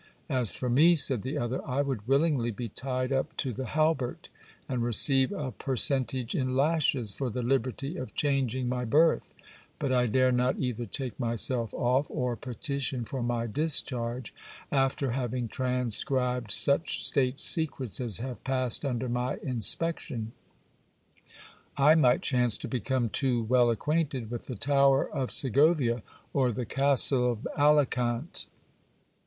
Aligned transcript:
As 0.31 0.49
for 0.49 0.67
me, 0.67 0.95
said 0.95 1.21
the 1.21 1.37
other, 1.37 1.63
I 1.63 1.83
would 1.83 2.07
willingly 2.07 2.49
be 2.49 2.69
tied 2.69 3.11
up 3.13 3.37
to 3.37 3.53
the 3.53 3.67
halbert, 3.77 4.29
and 4.67 4.81
receive 4.81 5.31
a 5.31 5.51
per 5.51 5.75
centage 5.75 6.33
in 6.33 6.55
lashes, 6.55 7.13
for 7.13 7.29
the 7.29 7.43
liberty 7.43 7.97
of 7.97 8.15
changing 8.15 8.67
my 8.67 8.83
berth; 8.83 9.35
but 9.77 9.91
I 9.91 10.07
dare 10.07 10.31
not 10.31 10.57
either 10.57 10.87
take 10.87 11.19
myself 11.19 11.71
off 11.75 12.09
or 12.09 12.35
petition 12.35 13.05
for 13.05 13.21
my 13.21 13.45
discharge, 13.45 14.33
after 14.71 15.11
having 15.11 15.47
transcribed 15.47 16.51
such 16.51 17.05
state 17.05 17.39
secrets 17.39 18.01
as 18.01 18.17
have 18.21 18.43
passed 18.43 18.83
under 18.83 19.07
my 19.07 19.37
inspection. 19.43 20.31
I 21.77 21.93
might 21.93 22.23
chance 22.23 22.57
to 22.57 22.67
become 22.67 23.09
too 23.09 23.43
well 23.43 23.69
acquainted 23.69 24.31
with 24.31 24.47
the 24.47 24.55
tower 24.55 25.07
of 25.07 25.29
Segovia 25.29 26.01
or 26.33 26.51
the 26.51 26.65
castle 26.65 27.31
of 27.33 27.47
Alicant. 27.55 28.47